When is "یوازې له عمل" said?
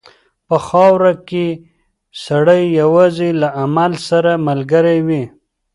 2.81-3.91